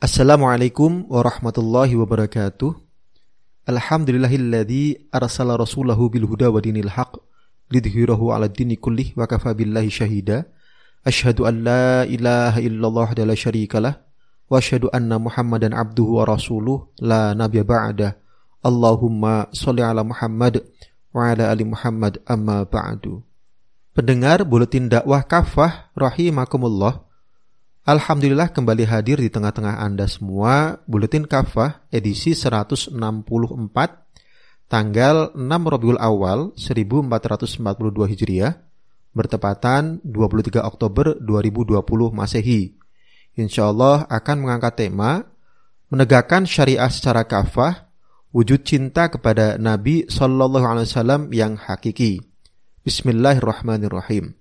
Assalamualaikum 0.00 1.12
warahmatullahi 1.12 1.92
wabarakatuh. 1.92 2.72
Alhamdulillahilladzi 3.68 5.12
arsala 5.12 5.60
rasulahu 5.60 6.08
bil 6.08 6.24
huda 6.24 6.48
wa 6.48 6.56
dinil 6.56 6.88
haq 6.88 7.20
lidhhirahu 7.68 8.32
'ala 8.32 8.48
dini 8.48 8.80
kullih 8.80 9.12
wa 9.12 9.28
kafa 9.28 9.52
billahi 9.52 9.92
syahida. 9.92 10.48
Asyhadu 11.04 11.44
an 11.44 11.68
la 11.68 12.08
ilaha 12.08 12.64
illallah 12.64 13.12
wa 13.12 13.24
la 13.28 13.36
syarikalah 13.36 14.00
wa 14.48 14.56
asyhadu 14.56 14.88
anna 14.88 15.20
Muhammadan 15.20 15.76
abduhu 15.76 16.16
wa 16.16 16.24
rasuluh 16.24 16.88
la 16.96 17.36
nabiyya 17.36 17.68
ba'da. 17.68 18.16
Allahumma 18.64 19.52
shalli 19.52 19.84
ala 19.84 20.00
Muhammad 20.00 20.64
wa 21.12 21.28
ala 21.28 21.52
ali 21.52 21.68
Muhammad 21.68 22.24
amma 22.24 22.64
ba'du. 22.64 23.20
Pendengar 23.92 24.48
buletin 24.48 24.88
dakwah 24.88 25.28
kafah 25.28 25.92
rahimakumullah. 25.92 27.04
Alhamdulillah 27.90 28.54
kembali 28.54 28.86
hadir 28.86 29.18
di 29.18 29.26
tengah-tengah 29.26 29.82
Anda 29.82 30.06
semua 30.06 30.78
Buletin 30.86 31.26
Kafah 31.26 31.90
edisi 31.90 32.38
164 32.38 32.94
tanggal 34.70 35.34
6 35.34 35.42
Rabiul 35.42 35.98
Awal 35.98 36.54
1442 36.54 37.58
Hijriah 38.14 38.62
bertepatan 39.10 39.98
23 40.06 40.62
Oktober 40.62 41.18
2020 41.18 41.82
Masehi. 42.14 42.78
Insya 43.34 43.74
Allah 43.74 44.06
akan 44.06 44.36
mengangkat 44.38 44.86
tema 44.86 45.26
menegakkan 45.90 46.46
syariah 46.46 46.86
secara 46.94 47.26
kafah, 47.26 47.90
wujud 48.30 48.62
cinta 48.62 49.10
kepada 49.10 49.58
Nabi 49.58 50.06
Sallallahu 50.06 50.62
Alaihi 50.62 50.86
Wasallam 50.86 51.34
yang 51.34 51.58
hakiki. 51.58 52.22
Bismillahirrahmanirrahim. 52.86 54.39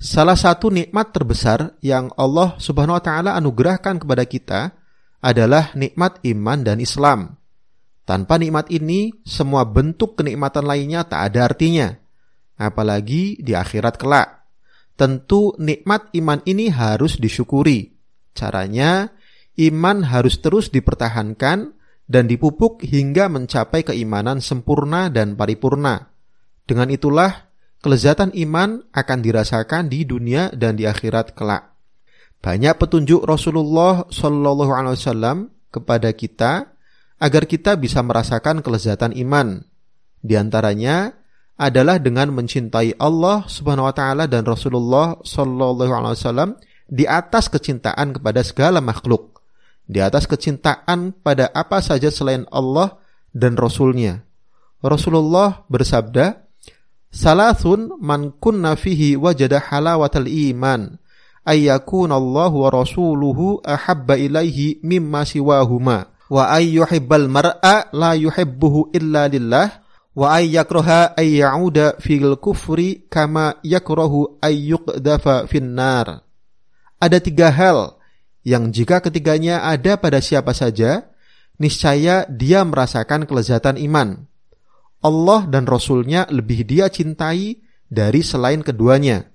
Salah 0.00 0.32
satu 0.32 0.72
nikmat 0.72 1.12
terbesar 1.12 1.76
yang 1.84 2.08
Allah 2.16 2.56
Subhanahu 2.56 2.96
wa 2.96 3.04
taala 3.04 3.36
anugerahkan 3.36 4.00
kepada 4.00 4.24
kita 4.24 4.72
adalah 5.20 5.76
nikmat 5.76 6.24
iman 6.24 6.64
dan 6.64 6.80
Islam. 6.80 7.36
Tanpa 8.08 8.40
nikmat 8.40 8.72
ini, 8.72 9.12
semua 9.28 9.68
bentuk 9.68 10.16
kenikmatan 10.16 10.64
lainnya 10.64 11.04
tak 11.04 11.28
ada 11.28 11.52
artinya. 11.52 11.92
Apalagi 12.56 13.44
di 13.44 13.52
akhirat 13.52 14.00
kelak. 14.00 14.48
Tentu 14.96 15.52
nikmat 15.60 16.08
iman 16.16 16.40
ini 16.48 16.72
harus 16.72 17.20
disyukuri. 17.20 17.92
Caranya, 18.32 19.12
iman 19.60 20.00
harus 20.08 20.40
terus 20.40 20.72
dipertahankan 20.72 21.76
dan 22.08 22.24
dipupuk 22.24 22.80
hingga 22.88 23.28
mencapai 23.28 23.84
keimanan 23.84 24.40
sempurna 24.40 25.12
dan 25.12 25.36
paripurna. 25.36 26.08
Dengan 26.64 26.88
itulah 26.88 27.49
kelezatan 27.80 28.32
iman 28.36 28.84
akan 28.92 29.18
dirasakan 29.24 29.88
di 29.88 30.04
dunia 30.04 30.52
dan 30.52 30.76
di 30.76 30.84
akhirat 30.84 31.32
kelak. 31.32 31.72
Banyak 32.40 32.80
petunjuk 32.80 33.24
Rasulullah 33.24 34.08
Shallallahu 34.08 34.72
Alaihi 34.72 34.96
Wasallam 34.96 35.52
kepada 35.68 36.08
kita 36.16 36.72
agar 37.20 37.44
kita 37.44 37.76
bisa 37.76 38.00
merasakan 38.00 38.64
kelezatan 38.64 39.12
iman. 39.12 39.60
Di 40.24 40.40
antaranya 40.40 41.12
adalah 41.60 42.00
dengan 42.00 42.32
mencintai 42.32 42.96
Allah 42.96 43.44
Subhanahu 43.44 43.92
Wa 43.92 43.94
Taala 43.96 44.24
dan 44.24 44.48
Rasulullah 44.48 45.20
Shallallahu 45.20 45.92
Alaihi 45.92 46.16
Wasallam 46.16 46.50
di 46.88 47.04
atas 47.04 47.52
kecintaan 47.52 48.16
kepada 48.16 48.40
segala 48.40 48.80
makhluk, 48.80 49.44
di 49.84 50.00
atas 50.00 50.24
kecintaan 50.24 51.12
pada 51.20 51.52
apa 51.52 51.84
saja 51.84 52.08
selain 52.08 52.48
Allah 52.48 52.96
dan 53.36 53.54
Rasulnya. 53.60 54.24
Rasulullah 54.80 55.68
bersabda, 55.68 56.49
Salasun 57.10 57.98
man 57.98 58.30
kunna 58.38 58.78
fihi 58.78 59.18
wajada 59.18 59.58
halawatal 59.58 60.30
iman 60.30 60.94
ayyakun 61.42 62.14
Allah 62.14 62.54
wa 62.54 62.70
rasuluhu 62.70 63.58
ahabba 63.66 64.14
ilaihi 64.14 64.78
mimma 64.86 65.26
siwahuma 65.26 66.06
wa 66.30 66.42
ay 66.54 66.78
yuhibbal 66.78 67.26
mar'a 67.26 67.90
la 67.90 68.14
yuhibbuhu 68.14 68.94
illa 68.94 69.26
lillah 69.26 69.82
wa 70.14 70.38
ay 70.38 70.54
yakraha 70.54 71.10
ay 71.18 71.42
ya'uda 71.42 71.98
fil 71.98 72.38
kufri 72.38 73.02
kama 73.10 73.58
yakrahu 73.66 74.38
ay 74.38 74.70
yuqdafa 74.70 75.50
finnar 75.50 76.22
ada 77.02 77.18
tiga 77.18 77.50
hal 77.50 77.98
yang 78.46 78.70
jika 78.70 79.02
ketiganya 79.02 79.66
ada 79.66 79.98
pada 79.98 80.22
siapa 80.22 80.54
saja 80.54 81.10
niscaya 81.58 82.22
dia 82.30 82.62
merasakan 82.62 83.26
kelezatan 83.26 83.82
iman 83.82 84.29
Allah 85.00 85.48
dan 85.48 85.64
Rasulnya 85.64 86.28
lebih 86.28 86.68
dia 86.68 86.92
cintai 86.92 87.60
dari 87.88 88.20
selain 88.20 88.60
keduanya. 88.60 89.28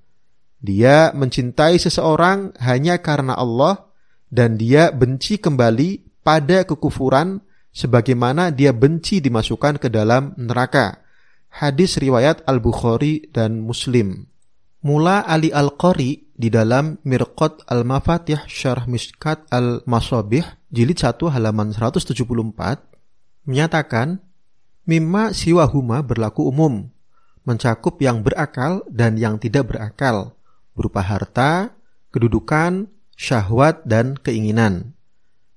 Dia 0.61 1.13
mencintai 1.13 1.77
seseorang 1.77 2.53
hanya 2.61 3.01
karena 3.01 3.37
Allah 3.37 3.89
dan 4.29 4.57
dia 4.57 4.89
benci 4.93 5.37
kembali 5.37 6.21
pada 6.25 6.65
kekufuran 6.65 7.41
sebagaimana 7.69 8.49
dia 8.49 8.73
benci 8.73 9.21
dimasukkan 9.21 9.77
ke 9.81 9.89
dalam 9.89 10.33
neraka. 10.37 11.05
Hadis 11.49 11.97
riwayat 12.01 12.45
Al-Bukhari 12.45 13.29
dan 13.31 13.61
Muslim. 13.61 14.27
Mula 14.85 15.25
Ali 15.25 15.49
Al-Qari 15.49 16.29
di 16.35 16.51
dalam 16.51 17.01
Mirqat 17.01 17.65
Al-Mafatih 17.65 18.43
Syarah 18.45 18.85
Miskat 18.85 19.49
Al-Masabih 19.49 20.45
jilid 20.69 20.99
1 20.99 21.15
halaman 21.31 21.71
174 21.71 22.11
menyatakan 23.47 24.19
Mimma 24.85 25.33
siwahuma 25.33 26.05
berlaku 26.05 26.45
umum, 26.45 26.85
mencakup 27.41 27.97
yang 27.97 28.21
berakal 28.21 28.85
dan 28.85 29.17
yang 29.17 29.41
tidak 29.41 29.73
berakal, 29.73 30.37
berupa 30.77 31.01
harta, 31.01 31.73
kedudukan, 32.13 32.85
syahwat, 33.17 33.81
dan 33.89 34.13
keinginan. 34.13 34.93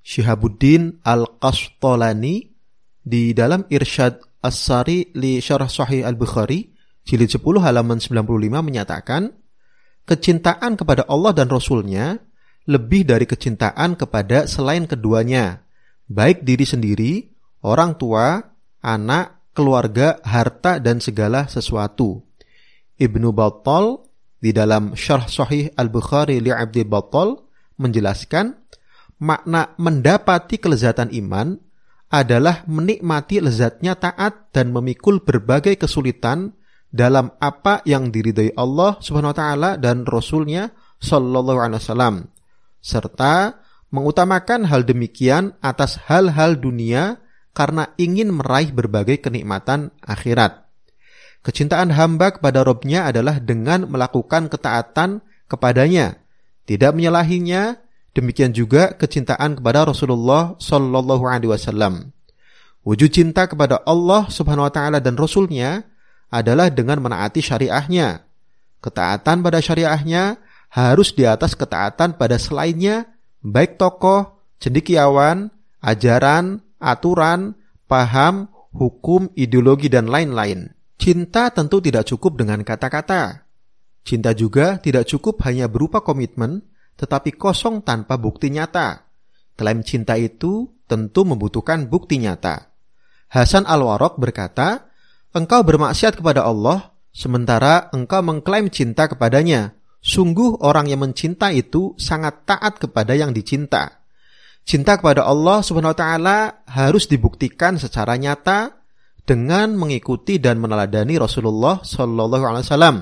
Syihabuddin 0.01 1.05
Al-Qastolani 1.05 2.57
di 3.05 3.37
dalam 3.37 3.69
Irsyad 3.69 4.17
As-Sari 4.41 5.13
li 5.13 5.45
Syarah 5.45 5.69
Sahih 5.69 6.09
Al-Bukhari, 6.09 6.73
jilid 7.05 7.29
10 7.29 7.61
halaman 7.61 8.01
95 8.01 8.65
menyatakan, 8.65 9.37
kecintaan 10.09 10.81
kepada 10.81 11.05
Allah 11.05 11.37
dan 11.37 11.53
Rasulnya 11.53 12.17
lebih 12.65 13.05
dari 13.05 13.29
kecintaan 13.29 13.97
kepada 14.01 14.49
selain 14.49 14.89
keduanya, 14.89 15.61
baik 16.09 16.49
diri 16.49 16.65
sendiri, 16.65 17.13
orang 17.61 17.97
tua, 18.01 18.41
anak, 18.89 19.53
keluarga, 19.53 20.17
harta, 20.25 20.81
dan 20.81 21.05
segala 21.05 21.45
sesuatu. 21.45 22.25
Ibnu 22.97 23.37
Battal 23.37 24.09
di 24.41 24.51
dalam 24.57 24.97
Syarh 24.97 25.29
Sahih 25.29 25.71
Al-Bukhari 25.77 26.41
li 26.41 26.49
Abdi 26.49 26.89
Battal 26.89 27.37
menjelaskan 27.77 28.57
makna 29.21 29.75
mendapati 29.77 30.59
kelezatan 30.59 31.11
iman 31.15 31.59
adalah 32.09 32.65
menikmati 32.65 33.45
lezatnya 33.45 33.99
taat 33.99 34.49
dan 34.55 34.73
memikul 34.73 35.21
berbagai 35.21 35.77
kesulitan 35.77 36.57
dalam 36.89 37.37
apa 37.37 37.85
yang 37.85 38.09
diridhoi 38.09 38.57
Allah 38.57 38.97
Subhanahu 39.05 39.37
wa 39.37 39.39
taala 39.39 39.71
dan 39.77 40.09
Rasulnya 40.09 40.73
sallallahu 40.99 41.61
alaihi 41.61 41.85
wasallam 41.85 42.15
serta 42.81 43.61
mengutamakan 43.93 44.65
hal 44.65 44.89
demikian 44.89 45.53
atas 45.61 46.01
hal-hal 46.09 46.57
dunia 46.57 47.21
karena 47.59 47.91
ingin 47.99 48.31
meraih 48.31 48.71
berbagai 48.71 49.19
kenikmatan 49.19 49.91
akhirat. 49.99 50.71
Kecintaan 51.43 51.91
hamba 51.91 52.39
kepada 52.39 52.63
Robnya 52.63 53.11
adalah 53.11 53.43
dengan 53.43 53.91
melakukan 53.91 54.47
ketaatan 54.47 55.19
kepadanya, 55.51 56.23
tidak 56.71 56.95
menyalahinya, 56.95 57.83
demikian 58.15 58.55
juga 58.55 58.95
kecintaan 58.95 59.59
kepada 59.59 59.91
Rasulullah 59.91 60.55
Shallallahu 60.63 61.27
Alaihi 61.27 61.51
Wasallam. 61.51 62.15
Wujud 62.87 63.11
cinta 63.11 63.51
kepada 63.51 63.83
Allah 63.83 64.31
Subhanahu 64.31 64.71
Wa 64.71 64.73
Taala 64.79 64.99
dan 65.03 65.19
Rasulnya 65.19 65.83
adalah 66.31 66.71
dengan 66.71 67.03
menaati 67.03 67.43
syariahnya. 67.43 68.23
Ketaatan 68.79 69.43
pada 69.43 69.59
syariahnya 69.59 70.39
harus 70.71 71.11
di 71.11 71.27
atas 71.27 71.59
ketaatan 71.59 72.15
pada 72.15 72.39
selainnya, 72.39 73.19
baik 73.43 73.83
tokoh, 73.83 74.47
cendikiawan, 74.63 75.51
ajaran, 75.83 76.63
aturan, 76.79 77.55
paham, 77.87 78.51
hukum, 78.75 79.31
ideologi, 79.35 79.91
dan 79.91 80.11
lain-lain. 80.11 80.73
Cinta 80.99 81.51
tentu 81.55 81.79
tidak 81.79 82.11
cukup 82.11 82.43
dengan 82.43 82.63
kata-kata. 82.67 83.47
Cinta 84.03 84.35
juga 84.35 84.81
tidak 84.83 85.07
cukup 85.07 85.43
hanya 85.47 85.71
berupa 85.71 86.03
komitmen, 86.03 86.65
tetapi 86.99 87.39
kosong 87.39 87.87
tanpa 87.87 88.19
bukti 88.19 88.51
nyata. 88.51 89.07
Klaim 89.55 89.87
cinta 89.87 90.19
itu 90.19 90.71
tentu 90.91 91.23
membutuhkan 91.23 91.87
bukti 91.87 92.19
nyata. 92.19 92.73
Hasan 93.29 93.69
Al-Warok 93.69 94.17
berkata, 94.17 94.89
Engkau 95.37 95.61
bermaksiat 95.61 96.17
kepada 96.17 96.49
Allah, 96.49 96.97
sementara 97.13 97.93
engkau 97.93 98.25
mengklaim 98.25 98.73
cinta 98.73 99.07
kepadanya. 99.07 99.77
Sungguh 100.01 100.63
orang 100.65 100.89
yang 100.89 101.05
mencinta 101.05 101.53
itu 101.53 101.93
sangat 102.01 102.49
taat 102.49 102.81
kepada 102.81 103.13
yang 103.13 103.37
dicinta. 103.37 104.01
Cinta 104.69 105.01
kepada 105.01 105.25
Allah 105.25 105.65
Subhanahu 105.65 105.97
wa 105.97 105.99
taala 105.99 106.39
harus 106.69 107.09
dibuktikan 107.09 107.81
secara 107.81 108.21
nyata 108.21 108.85
dengan 109.25 109.73
mengikuti 109.73 110.37
dan 110.37 110.61
meneladani 110.61 111.17
Rasulullah 111.17 111.81
Shallallahu 111.81 112.45
alaihi 112.45 112.69
wasallam, 112.69 112.97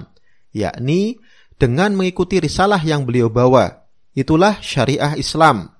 yakni 0.54 1.18
dengan 1.58 1.98
mengikuti 1.98 2.38
risalah 2.38 2.78
yang 2.86 3.02
beliau 3.02 3.26
bawa. 3.26 3.82
Itulah 4.14 4.62
syariah 4.62 5.18
Islam. 5.18 5.74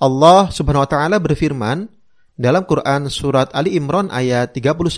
Allah 0.00 0.48
Subhanahu 0.48 0.88
wa 0.88 0.90
taala 0.96 1.20
berfirman 1.20 1.92
dalam 2.32 2.64
Quran 2.64 3.12
surat 3.12 3.52
Ali 3.52 3.76
Imran 3.76 4.08
ayat 4.08 4.56
31, 4.56 4.88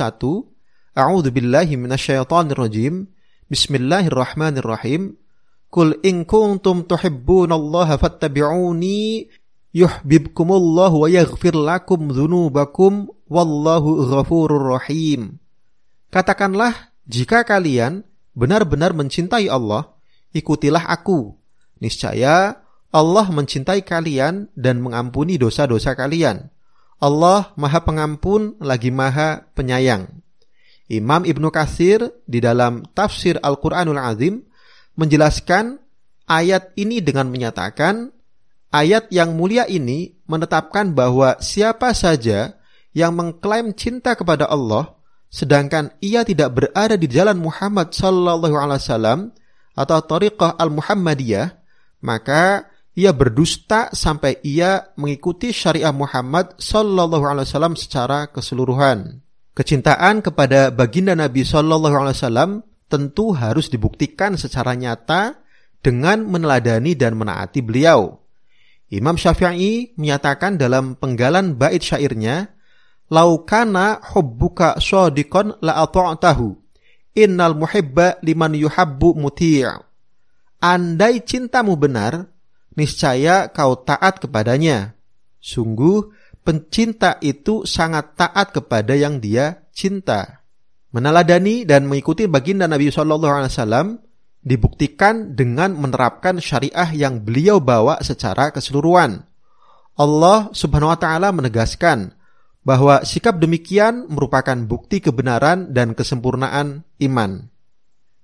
A'udzu 0.95 1.35
billahi 1.35 1.75
minasyaitonir 1.75 2.55
rajim. 2.55 3.11
Bismillahirrahmanirrahim. 3.51 5.19
Kul 5.75 5.99
in 6.07 6.23
kuntum 6.23 6.87
tuhibbunallaha 6.87 7.99
fattabi'uni 7.99 9.27
yuhibbukumullahu 9.71 11.07
wa 11.07 11.09
yaghfir 11.11 11.55
lakum 11.55 12.11
dzunubakum 12.11 13.11
wallahu 13.31 14.11
ghafurur 14.11 14.79
rahim. 14.79 15.39
Katakanlah, 16.11 16.95
jika 17.07 17.47
kalian 17.47 18.03
benar-benar 18.35 18.91
mencintai 18.95 19.47
Allah, 19.47 19.95
ikutilah 20.35 20.91
aku. 20.91 21.39
Niscaya 21.79 22.61
Allah 22.91 23.27
mencintai 23.31 23.87
kalian 23.87 24.51
dan 24.59 24.83
mengampuni 24.83 25.39
dosa-dosa 25.39 25.95
kalian. 25.95 26.51
Allah 27.01 27.55
Maha 27.57 27.81
Pengampun 27.87 28.59
lagi 28.61 28.93
Maha 28.93 29.47
Penyayang. 29.57 30.11
Imam 30.91 31.23
Ibnu 31.23 31.55
Katsir 31.55 32.03
di 32.27 32.43
dalam 32.43 32.83
tafsir 32.93 33.39
Al-Qur'anul 33.39 33.97
Azim 33.97 34.43
menjelaskan 34.99 35.79
ayat 36.27 36.75
ini 36.75 36.99
dengan 36.99 37.31
menyatakan 37.31 38.11
ayat 38.71 39.11
yang 39.11 39.35
mulia 39.35 39.67
ini 39.67 40.19
menetapkan 40.27 40.95
bahwa 40.95 41.39
siapa 41.43 41.95
saja 41.95 42.59
yang 42.95 43.15
mengklaim 43.15 43.75
cinta 43.75 44.15
kepada 44.19 44.51
Allah 44.51 44.99
sedangkan 45.31 45.95
ia 46.03 46.27
tidak 46.27 46.51
berada 46.55 46.99
di 46.99 47.07
jalan 47.07 47.39
Muhammad 47.39 47.95
sallallahu 47.95 48.57
alaihi 48.59 48.83
wasallam 48.83 49.21
atau 49.79 49.99
tariqah 50.03 50.59
al-Muhammadiyah 50.59 51.55
maka 52.03 52.67
ia 52.99 53.15
berdusta 53.15 53.89
sampai 53.95 54.43
ia 54.43 54.91
mengikuti 54.99 55.55
syariah 55.55 55.95
Muhammad 55.95 56.59
sallallahu 56.59 57.23
alaihi 57.23 57.47
wasallam 57.47 57.75
secara 57.79 58.29
keseluruhan. 58.29 59.23
Kecintaan 59.55 60.21
kepada 60.25 60.69
baginda 60.75 61.15
Nabi 61.15 61.47
sallallahu 61.47 61.97
alaihi 61.97 62.17
wasallam 62.19 62.51
tentu 62.91 63.33
harus 63.33 63.71
dibuktikan 63.71 64.35
secara 64.35 64.75
nyata 64.75 65.39
dengan 65.81 66.27
meneladani 66.27 66.93
dan 66.99 67.17
menaati 67.17 67.65
beliau. 67.65 68.20
Imam 68.91 69.15
Syafi'i 69.15 69.95
menyatakan 69.95 70.59
dalam 70.59 70.99
penggalan 70.99 71.55
bait 71.55 71.79
syairnya, 71.79 72.51
"Laukana 73.07 74.03
hubbuka 74.15 74.83
shadiqan 74.83 75.55
la. 75.63 75.87
Innal 77.15 77.55
muhibba 77.55 78.19
liman 78.27 78.59
yuhabbu 78.59 79.15
muti'." 79.15 79.63
Andai 80.61 81.23
cintamu 81.23 81.79
benar, 81.79 82.29
niscaya 82.75 83.49
kau 83.55 83.79
taat 83.79 84.21
kepadanya. 84.21 84.99
Sungguh, 85.41 86.11
pencinta 86.45 87.17
itu 87.23 87.65
sangat 87.65 88.19
taat 88.19 88.53
kepada 88.53 88.93
yang 88.99 89.23
dia 89.23 89.65
cinta. 89.71 90.43
Meneladani 90.91 91.63
dan 91.63 91.87
mengikuti 91.87 92.27
baginda 92.27 92.67
Nabi 92.67 92.91
Shallallahu 92.91 93.35
Alaihi 93.41 93.55
Wasallam 93.55 93.87
dibuktikan 94.41 95.37
dengan 95.37 95.77
menerapkan 95.77 96.41
syariah 96.41 96.91
yang 96.97 97.21
beliau 97.21 97.61
bawa 97.61 98.01
secara 98.01 98.49
keseluruhan. 98.53 99.25
Allah 100.01 100.49
Subhanahu 100.57 100.93
wa 100.93 101.01
taala 101.01 101.29
menegaskan 101.29 102.17
bahwa 102.65 103.05
sikap 103.05 103.37
demikian 103.41 104.09
merupakan 104.09 104.57
bukti 104.65 105.01
kebenaran 105.05 105.73
dan 105.73 105.93
kesempurnaan 105.93 106.89
iman. 107.05 107.49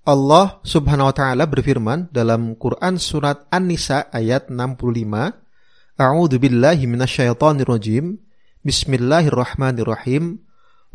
Allah 0.07 0.63
Subhanahu 0.63 1.11
wa 1.11 1.17
taala 1.17 1.45
berfirman 1.51 2.09
dalam 2.15 2.55
Quran 2.57 2.97
surat 2.97 3.45
An-Nisa 3.51 4.07
ayat 4.15 4.49
65, 4.49 5.99
A'udzu 5.99 6.37
billahi 6.39 6.85
minasyaitonir 6.87 7.67
rajim. 7.67 8.21
Bismillahirrahmanirrahim. 8.63 10.46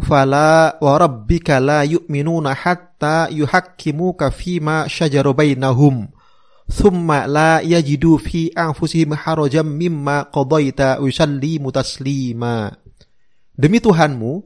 Fala 0.01 0.81
wa 0.81 0.94
rabbika 0.98 1.62
la 1.62 1.86
yu'minuna 1.86 2.57
hatta 2.57 3.30
yuhakkimuka 3.30 4.33
fima 4.33 4.89
syajara 4.89 5.30
bainahum 5.30 6.09
thumma 6.65 7.30
la 7.30 7.62
yajidu 7.62 8.18
fi 8.18 8.50
anfusihim 8.57 9.13
harajan 9.13 9.68
mimma 9.68 10.31
qadaita 10.33 10.98
usallimu 10.98 11.69
taslima 11.69 12.74
Demi 13.53 13.77
Tuhanmu 13.77 14.42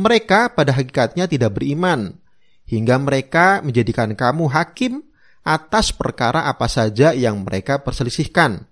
mereka 0.00 0.50
pada 0.50 0.74
hakikatnya 0.74 1.30
tidak 1.30 1.60
beriman 1.60 2.18
hingga 2.66 2.98
mereka 2.98 3.60
menjadikan 3.62 4.10
kamu 4.18 4.50
hakim 4.50 5.06
atas 5.46 5.94
perkara 5.94 6.48
apa 6.48 6.66
saja 6.66 7.12
yang 7.14 7.44
mereka 7.44 7.80
perselisihkan. 7.84 8.66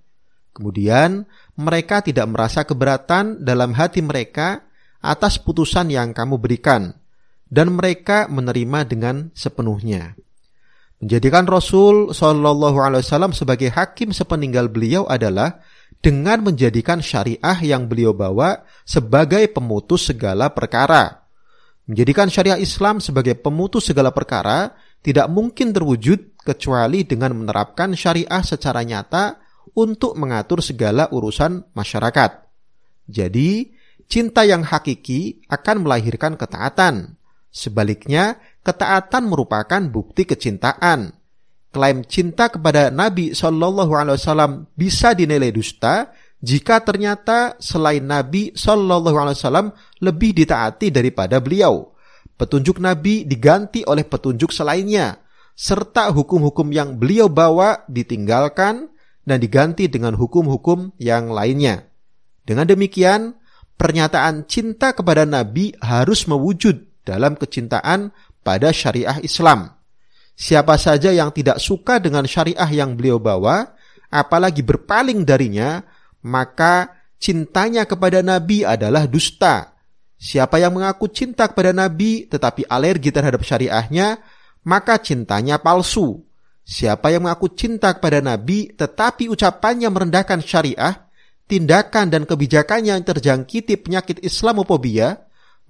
Kemudian 0.56 1.28
mereka 1.54 2.02
tidak 2.02 2.26
merasa 2.26 2.66
keberatan 2.66 3.44
dalam 3.44 3.76
hati 3.76 4.02
mereka 4.02 4.67
atas 4.98 5.38
putusan 5.38 5.90
yang 5.90 6.10
kamu 6.10 6.38
berikan, 6.38 6.94
dan 7.48 7.74
mereka 7.74 8.26
menerima 8.28 8.84
dengan 8.84 9.16
sepenuhnya. 9.32 10.18
Menjadikan 10.98 11.46
Rasul 11.46 12.10
Wasallam 12.10 13.30
sebagai 13.30 13.70
hakim 13.70 14.10
sepeninggal 14.10 14.66
beliau 14.66 15.06
adalah 15.06 15.62
dengan 16.02 16.42
menjadikan 16.42 16.98
syariah 16.98 17.58
yang 17.62 17.86
beliau 17.86 18.10
bawa 18.10 18.66
sebagai 18.82 19.46
pemutus 19.54 20.10
segala 20.10 20.50
perkara. 20.50 21.22
Menjadikan 21.86 22.26
syariah 22.26 22.58
Islam 22.58 22.98
sebagai 22.98 23.38
pemutus 23.38 23.86
segala 23.86 24.10
perkara 24.10 24.74
tidak 25.00 25.30
mungkin 25.30 25.70
terwujud 25.70 26.34
kecuali 26.42 27.06
dengan 27.06 27.32
menerapkan 27.38 27.94
syariah 27.94 28.42
secara 28.42 28.82
nyata 28.82 29.38
untuk 29.78 30.18
mengatur 30.18 30.58
segala 30.58 31.06
urusan 31.14 31.62
masyarakat. 31.78 32.30
Jadi, 33.06 33.77
cinta 34.08 34.42
yang 34.42 34.64
hakiki 34.64 35.44
akan 35.46 35.84
melahirkan 35.84 36.34
ketaatan. 36.34 37.20
Sebaliknya, 37.52 38.40
ketaatan 38.64 39.28
merupakan 39.28 39.80
bukti 39.88 40.24
kecintaan. 40.24 41.14
Klaim 41.68 42.00
cinta 42.08 42.48
kepada 42.48 42.88
Nabi 42.88 43.36
Shallallahu 43.36 43.92
Alaihi 43.92 44.16
Wasallam 44.16 44.52
bisa 44.72 45.12
dinilai 45.12 45.52
dusta 45.52 46.10
jika 46.40 46.80
ternyata 46.80 47.60
selain 47.60 48.00
Nabi 48.00 48.56
Shallallahu 48.56 49.16
Alaihi 49.16 49.36
Wasallam 49.36 49.68
lebih 50.00 50.32
ditaati 50.32 50.88
daripada 50.88 51.38
beliau. 51.44 51.92
Petunjuk 52.40 52.80
Nabi 52.80 53.26
diganti 53.28 53.82
oleh 53.84 54.06
petunjuk 54.06 54.54
selainnya, 54.54 55.18
serta 55.58 56.08
hukum-hukum 56.14 56.70
yang 56.70 56.94
beliau 56.96 57.26
bawa 57.26 57.82
ditinggalkan 57.90 58.88
dan 59.26 59.38
diganti 59.42 59.90
dengan 59.90 60.14
hukum-hukum 60.14 60.94
yang 61.02 61.34
lainnya. 61.34 61.90
Dengan 62.46 62.64
demikian, 62.70 63.36
pernyataan 63.78 64.44
cinta 64.50 64.92
kepada 64.92 65.22
Nabi 65.22 65.72
harus 65.78 66.26
mewujud 66.26 66.84
dalam 67.06 67.38
kecintaan 67.38 68.10
pada 68.42 68.74
syariah 68.74 69.22
Islam. 69.24 69.72
Siapa 70.38 70.76
saja 70.78 71.14
yang 71.14 71.32
tidak 71.32 71.62
suka 71.62 71.98
dengan 72.02 72.26
syariah 72.26 72.68
yang 72.70 72.94
beliau 72.94 73.18
bawa, 73.18 73.74
apalagi 74.10 74.62
berpaling 74.62 75.22
darinya, 75.26 75.82
maka 76.22 76.94
cintanya 77.18 77.86
kepada 77.86 78.22
Nabi 78.22 78.62
adalah 78.62 79.08
dusta. 79.08 79.74
Siapa 80.18 80.58
yang 80.58 80.74
mengaku 80.74 81.10
cinta 81.10 81.46
kepada 81.46 81.70
Nabi 81.70 82.26
tetapi 82.26 82.66
alergi 82.66 83.14
terhadap 83.14 83.42
syariahnya, 83.42 84.18
maka 84.66 84.98
cintanya 84.98 85.62
palsu. 85.62 86.22
Siapa 86.68 87.08
yang 87.08 87.24
mengaku 87.24 87.54
cinta 87.56 87.96
kepada 87.96 88.20
Nabi 88.20 88.74
tetapi 88.74 89.30
ucapannya 89.32 89.88
merendahkan 89.88 90.42
syariah, 90.44 91.07
tindakan 91.48 92.12
dan 92.12 92.28
kebijakannya 92.28 92.94
yang 93.00 93.06
terjangkiti 93.08 93.80
penyakit 93.80 94.20
Islamophobia, 94.20 95.16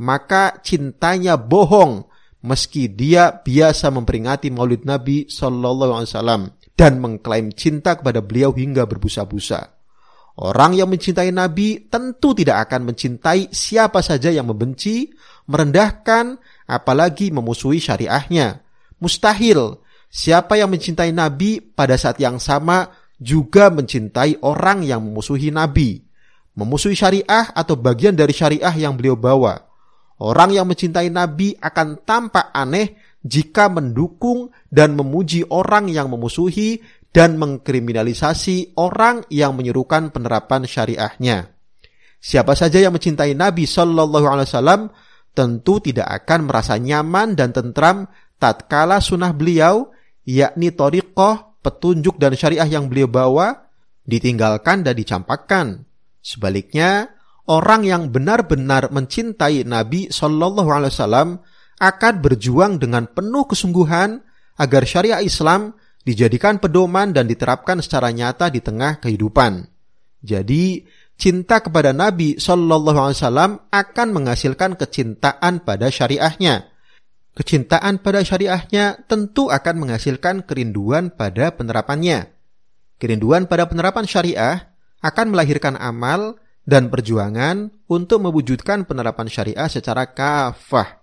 maka 0.02 0.58
cintanya 0.60 1.38
bohong 1.38 2.04
meski 2.42 2.90
dia 2.90 3.30
biasa 3.30 3.90
memperingati 3.94 4.50
Maulid 4.50 4.86
Nabi 4.86 5.26
Shallallahu 5.30 5.94
Alaihi 6.02 6.10
Wasallam 6.12 6.42
dan 6.78 7.02
mengklaim 7.02 7.50
cinta 7.54 7.98
kepada 7.98 8.22
beliau 8.22 8.54
hingga 8.54 8.86
berbusa-busa. 8.86 9.78
Orang 10.38 10.78
yang 10.78 10.86
mencintai 10.86 11.34
Nabi 11.34 11.90
tentu 11.90 12.30
tidak 12.30 12.70
akan 12.70 12.94
mencintai 12.94 13.50
siapa 13.50 13.98
saja 14.06 14.30
yang 14.30 14.46
membenci, 14.46 15.10
merendahkan, 15.50 16.38
apalagi 16.70 17.34
memusuhi 17.34 17.82
syariahnya. 17.82 18.62
Mustahil 19.02 19.82
siapa 20.06 20.54
yang 20.54 20.70
mencintai 20.70 21.10
Nabi 21.10 21.58
pada 21.58 21.98
saat 21.98 22.22
yang 22.22 22.38
sama 22.38 22.86
juga 23.18 23.68
mencintai 23.68 24.40
orang 24.46 24.86
yang 24.86 25.02
memusuhi 25.02 25.50
Nabi, 25.50 25.98
memusuhi 26.54 26.94
syariah 26.94 27.50
atau 27.50 27.74
bagian 27.74 28.14
dari 28.14 28.30
syariah 28.30 28.72
yang 28.74 28.94
beliau 28.94 29.18
bawa. 29.18 29.66
Orang 30.18 30.50
yang 30.50 30.66
mencintai 30.66 31.10
Nabi 31.14 31.54
akan 31.58 32.02
tampak 32.02 32.50
aneh 32.50 32.98
jika 33.22 33.70
mendukung 33.70 34.50
dan 34.66 34.98
memuji 34.98 35.46
orang 35.46 35.86
yang 35.90 36.10
memusuhi 36.10 36.82
dan 37.14 37.38
mengkriminalisasi 37.38 38.78
orang 38.78 39.22
yang 39.30 39.54
menyerukan 39.54 40.10
penerapan 40.10 40.66
syariahnya. 40.66 41.54
Siapa 42.18 42.58
saja 42.58 42.82
yang 42.82 42.94
mencintai 42.94 43.38
Nabi 43.38 43.62
Shallallahu 43.62 44.26
Alaihi 44.26 44.50
Wasallam 44.50 44.82
tentu 45.38 45.78
tidak 45.78 46.10
akan 46.22 46.50
merasa 46.50 46.74
nyaman 46.74 47.38
dan 47.38 47.54
tentram 47.54 48.10
tatkala 48.42 48.98
sunnah 48.98 49.30
beliau, 49.30 49.94
yakni 50.26 50.74
toriqoh 50.74 51.47
petunjuk 51.68 52.16
dan 52.16 52.32
syariah 52.32 52.64
yang 52.64 52.88
beliau 52.88 53.12
bawa 53.12 53.68
ditinggalkan 54.08 54.80
dan 54.80 54.96
dicampakkan. 54.96 55.84
Sebaliknya, 56.24 57.12
orang 57.44 57.84
yang 57.84 58.08
benar-benar 58.08 58.88
mencintai 58.88 59.68
Nabi 59.68 60.08
Shallallahu 60.08 60.68
Alaihi 60.72 60.92
Wasallam 60.96 61.28
akan 61.76 62.14
berjuang 62.24 62.80
dengan 62.80 63.04
penuh 63.04 63.44
kesungguhan 63.44 64.24
agar 64.56 64.82
syariat 64.88 65.20
Islam 65.20 65.76
dijadikan 66.02 66.56
pedoman 66.56 67.12
dan 67.12 67.28
diterapkan 67.28 67.84
secara 67.84 68.08
nyata 68.08 68.48
di 68.48 68.64
tengah 68.64 68.96
kehidupan. 68.98 69.68
Jadi, 70.24 70.88
cinta 71.20 71.60
kepada 71.60 71.92
Nabi 71.92 72.40
Shallallahu 72.40 72.98
Alaihi 72.98 73.18
Wasallam 73.20 73.52
akan 73.68 74.08
menghasilkan 74.16 74.80
kecintaan 74.80 75.62
pada 75.62 75.92
syariahnya. 75.92 76.77
Kecintaan 77.38 78.02
pada 78.02 78.18
syariahnya 78.26 79.06
tentu 79.06 79.46
akan 79.46 79.86
menghasilkan 79.86 80.42
kerinduan 80.42 81.14
pada 81.14 81.54
penerapannya. 81.54 82.34
Kerinduan 82.98 83.46
pada 83.46 83.70
penerapan 83.70 84.10
syariah 84.10 84.74
akan 84.98 85.30
melahirkan 85.30 85.78
amal 85.78 86.42
dan 86.66 86.90
perjuangan 86.90 87.70
untuk 87.86 88.26
mewujudkan 88.26 88.82
penerapan 88.90 89.30
syariah 89.30 89.70
secara 89.70 90.10
kafah. 90.10 90.98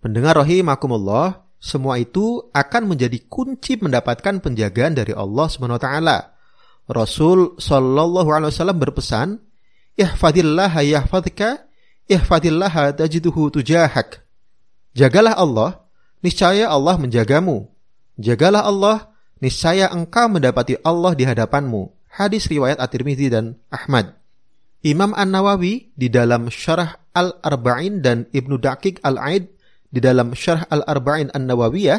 Pendengar 0.00 0.40
rahimakumullah, 0.40 1.44
semua 1.60 2.00
itu 2.00 2.48
akan 2.56 2.88
menjadi 2.88 3.20
kunci 3.28 3.76
mendapatkan 3.76 4.40
penjagaan 4.40 4.96
dari 4.96 5.12
Allah 5.12 5.52
Subhanahu. 5.52 5.84
Rasul 6.88 7.60
sallallahu 7.60 8.32
alaihi 8.32 8.56
wasallam 8.56 8.80
berpesan, 8.80 9.36
"Ihfadillah 10.00 10.80
yahfadka, 10.80 11.68
ihfadillah 12.08 12.72
tajiduhu 12.96 13.52
tujahak." 13.52 14.23
Jagalah 14.94 15.34
Allah, 15.34 15.82
niscaya 16.22 16.70
Allah 16.70 16.94
menjagamu. 17.02 17.66
Jagalah 18.14 18.62
Allah, 18.62 19.10
niscaya 19.42 19.90
engkau 19.90 20.30
mendapati 20.30 20.78
Allah 20.86 21.18
di 21.18 21.26
hadapanmu. 21.26 21.90
Hadis 22.14 22.46
riwayat 22.46 22.78
At-Tirmidzi 22.78 23.26
dan 23.26 23.58
Ahmad. 23.74 24.14
Imam 24.86 25.10
An-Nawawi 25.18 25.90
di 25.98 26.06
dalam 26.06 26.46
Syarah 26.46 26.94
Al-Arba'in 27.10 28.06
dan 28.06 28.30
Ibnu 28.30 28.62
Daqiq 28.62 29.02
Al-Aid 29.02 29.50
di 29.90 29.98
dalam 29.98 30.30
Syarh 30.30 30.70
Al-Arba'in 30.70 31.34
An-Nawawiyah 31.34 31.98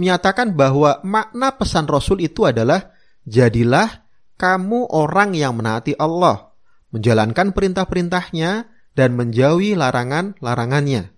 menyatakan 0.00 0.56
bahwa 0.56 1.04
makna 1.04 1.52
pesan 1.52 1.84
Rasul 1.84 2.24
itu 2.24 2.48
adalah 2.48 2.96
jadilah 3.28 4.08
kamu 4.40 4.88
orang 4.88 5.36
yang 5.36 5.52
menaati 5.52 6.00
Allah, 6.00 6.48
menjalankan 6.96 7.52
perintah-perintahnya 7.52 8.72
dan 8.96 9.20
menjauhi 9.20 9.76
larangan-larangannya. 9.76 11.12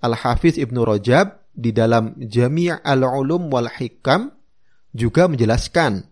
Al-Hafiz 0.00 0.56
Ibnu 0.56 0.84
Rajab 0.84 1.40
di 1.52 1.70
dalam 1.76 2.16
Jami' 2.16 2.72
al-Ulum 2.72 3.52
wal 3.52 3.68
Hikam 3.68 4.32
juga 4.96 5.30
menjelaskan, 5.30 6.08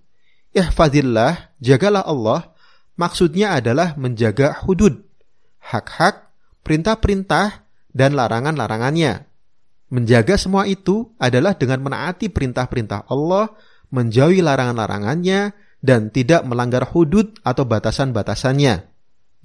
Ihfadillah, 0.55 1.57
jagalah 1.61 2.05
Allah, 2.05 2.53
maksudnya 2.97 3.57
adalah 3.57 3.95
menjaga 3.99 4.65
hudud, 4.65 5.03
hak-hak, 5.61 6.31
perintah-perintah, 6.65 7.69
dan 7.93 8.15
larangan-larangannya. 8.15 9.27
Menjaga 9.89 10.37
semua 10.37 10.69
itu 10.69 11.17
adalah 11.17 11.57
dengan 11.57 11.81
menaati 11.81 12.29
perintah-perintah 12.29 13.09
Allah, 13.09 13.53
menjauhi 13.89 14.45
larangan-larangannya, 14.45 15.57
dan 15.81 16.11
tidak 16.11 16.45
melanggar 16.45 16.85
hudud 16.91 17.39
atau 17.47 17.65
batasan-batasannya. 17.65 18.85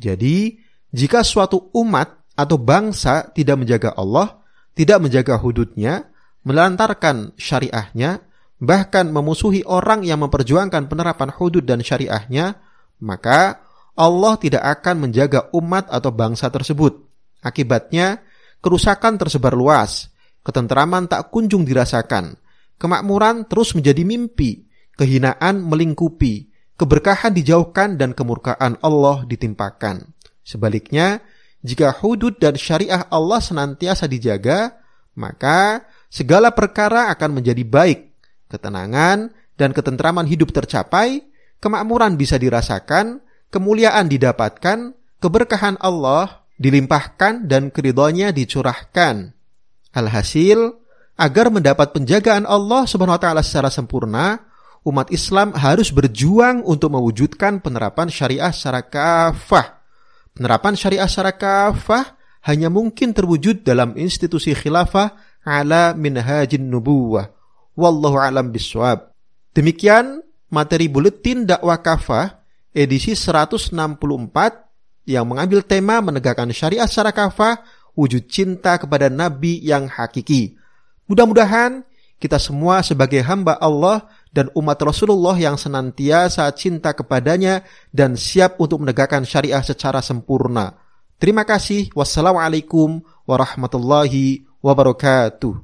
Jadi, 0.02 0.60
jika 0.90 1.22
suatu 1.22 1.70
umat 1.78 2.23
atau 2.34 2.58
bangsa 2.58 3.30
tidak 3.34 3.62
menjaga 3.62 3.94
Allah, 3.94 4.42
tidak 4.74 5.04
menjaga 5.04 5.38
hududnya, 5.38 6.10
melantarkan 6.44 7.38
syariahnya, 7.38 8.26
bahkan 8.58 9.10
memusuhi 9.10 9.62
orang 9.66 10.02
yang 10.04 10.22
memperjuangkan 10.26 10.90
penerapan 10.90 11.30
hudud 11.34 11.64
dan 11.64 11.86
syariahnya, 11.86 12.58
maka 13.04 13.62
Allah 13.94 14.34
tidak 14.42 14.64
akan 14.82 15.10
menjaga 15.10 15.54
umat 15.54 15.90
atau 15.94 16.10
bangsa 16.10 16.50
tersebut. 16.50 17.06
Akibatnya, 17.44 18.26
kerusakan 18.64 19.20
tersebar 19.22 19.54
luas, 19.54 20.14
Ketentraman 20.44 21.08
tak 21.08 21.32
kunjung 21.32 21.64
dirasakan. 21.64 22.36
Kemakmuran 22.76 23.48
terus 23.48 23.72
menjadi 23.74 24.04
mimpi. 24.04 24.68
Kehinaan 25.00 25.64
melingkupi. 25.64 26.52
Keberkahan 26.76 27.32
dijauhkan 27.32 27.96
dan 27.96 28.12
kemurkaan 28.12 28.76
Allah 28.84 29.24
ditimpakan. 29.24 30.04
Sebaliknya, 30.44 31.24
jika 31.64 31.96
hudud 31.96 32.36
dan 32.36 32.60
syariah 32.60 33.08
Allah 33.08 33.40
senantiasa 33.40 34.04
dijaga, 34.06 34.84
maka 35.16 35.88
segala 36.12 36.52
perkara 36.52 37.08
akan 37.16 37.40
menjadi 37.40 37.64
baik. 37.64 38.12
Ketenangan 38.52 39.32
dan 39.56 39.72
ketentraman 39.72 40.28
hidup 40.28 40.52
tercapai, 40.52 41.24
kemakmuran 41.64 42.20
bisa 42.20 42.36
dirasakan, 42.36 43.24
kemuliaan 43.48 44.12
didapatkan, 44.12 44.92
keberkahan 45.24 45.80
Allah 45.80 46.44
dilimpahkan 46.60 47.48
dan 47.48 47.72
keridhonya 47.72 48.36
dicurahkan. 48.36 49.32
Alhasil, 49.96 50.84
agar 51.16 51.48
mendapat 51.48 51.96
penjagaan 51.96 52.44
Allah 52.44 52.84
Subhanahu 52.84 53.16
wa 53.16 53.22
taala 53.24 53.42
secara 53.46 53.72
sempurna, 53.72 54.42
umat 54.84 55.10
Islam 55.16 55.56
harus 55.56 55.96
berjuang 55.96 56.66
untuk 56.68 56.92
mewujudkan 56.92 57.64
penerapan 57.64 58.12
syariah 58.12 58.52
secara 58.52 58.84
kafah. 58.84 59.73
Penerapan 60.34 60.74
syariah 60.74 61.06
secara 61.06 61.34
kafah 61.38 62.18
hanya 62.50 62.68
mungkin 62.68 63.14
terwujud 63.14 63.62
dalam 63.62 63.94
institusi 63.94 64.58
khilafah 64.58 65.14
ala 65.46 65.94
minhajin 65.94 66.66
nubuwah. 66.66 67.30
Wallahu 67.78 68.18
alam 68.18 68.50
biswab. 68.50 69.14
Demikian 69.54 70.26
materi 70.50 70.90
buletin 70.90 71.46
dakwah 71.46 71.78
kafah 71.78 72.42
edisi 72.74 73.14
164 73.14 73.74
yang 75.06 75.26
mengambil 75.30 75.62
tema 75.62 76.02
menegakkan 76.02 76.50
syariah 76.50 76.90
secara 76.90 77.14
kafah 77.14 77.62
wujud 77.94 78.26
cinta 78.26 78.82
kepada 78.82 79.14
Nabi 79.14 79.62
yang 79.62 79.86
hakiki. 79.86 80.58
Mudah-mudahan 81.06 81.86
kita 82.18 82.42
semua 82.42 82.82
sebagai 82.82 83.22
hamba 83.22 83.54
Allah 83.60 84.10
dan 84.34 84.50
umat 84.58 84.82
Rasulullah 84.82 85.38
yang 85.38 85.56
senantiasa 85.56 86.50
cinta 86.58 86.92
kepadanya 86.92 87.64
dan 87.94 88.18
siap 88.18 88.58
untuk 88.58 88.82
menegakkan 88.82 89.24
syariah 89.24 89.62
secara 89.62 90.02
sempurna. 90.02 90.76
Terima 91.22 91.48
kasih. 91.48 91.94
Wassalamualaikum 91.96 93.00
warahmatullahi 93.24 94.44
wabarakatuh. 94.60 95.63